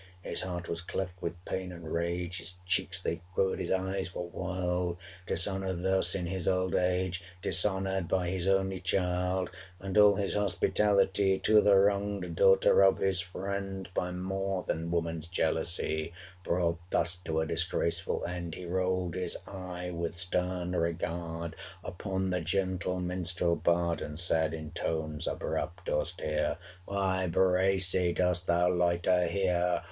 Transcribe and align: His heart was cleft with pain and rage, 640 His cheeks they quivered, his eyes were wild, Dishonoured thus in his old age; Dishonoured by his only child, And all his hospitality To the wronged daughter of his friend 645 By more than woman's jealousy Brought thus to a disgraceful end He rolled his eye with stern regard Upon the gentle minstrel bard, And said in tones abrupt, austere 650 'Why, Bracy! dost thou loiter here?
His 0.23 0.41
heart 0.41 0.67
was 0.67 0.81
cleft 0.81 1.21
with 1.21 1.45
pain 1.45 1.71
and 1.71 1.93
rage, 1.93 2.39
640 2.39 2.39
His 2.41 2.57
cheeks 2.65 2.99
they 3.03 3.21
quivered, 3.35 3.59
his 3.59 3.69
eyes 3.69 4.15
were 4.15 4.23
wild, 4.23 4.97
Dishonoured 5.27 5.83
thus 5.83 6.15
in 6.15 6.25
his 6.25 6.47
old 6.47 6.73
age; 6.73 7.21
Dishonoured 7.43 8.07
by 8.07 8.29
his 8.31 8.47
only 8.47 8.79
child, 8.79 9.51
And 9.79 9.95
all 9.99 10.15
his 10.15 10.33
hospitality 10.33 11.37
To 11.37 11.61
the 11.61 11.75
wronged 11.75 12.35
daughter 12.35 12.83
of 12.83 12.97
his 12.97 13.19
friend 13.19 13.89
645 13.93 13.93
By 13.93 14.11
more 14.11 14.63
than 14.63 14.89
woman's 14.89 15.27
jealousy 15.27 16.13
Brought 16.43 16.79
thus 16.89 17.17
to 17.25 17.39
a 17.39 17.45
disgraceful 17.45 18.25
end 18.25 18.55
He 18.55 18.65
rolled 18.65 19.13
his 19.13 19.37
eye 19.45 19.91
with 19.91 20.17
stern 20.17 20.71
regard 20.75 21.55
Upon 21.83 22.31
the 22.31 22.41
gentle 22.41 22.99
minstrel 22.99 23.55
bard, 23.55 24.01
And 24.01 24.17
said 24.19 24.55
in 24.55 24.71
tones 24.71 25.27
abrupt, 25.27 25.87
austere 25.89 26.57
650 26.85 26.85
'Why, 26.91 27.27
Bracy! 27.27 28.13
dost 28.13 28.47
thou 28.47 28.67
loiter 28.67 29.27
here? 29.27 29.79